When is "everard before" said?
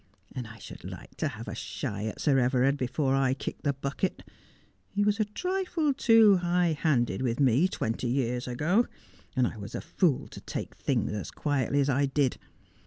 2.39-3.13